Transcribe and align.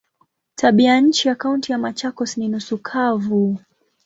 Tabianchi 0.55 1.27
ya 1.27 1.35
Kaunti 1.35 1.71
ya 1.71 1.77
Machakos 1.77 2.37
ni 2.37 2.47
nusu 2.47 2.77
kavu. 2.77 3.59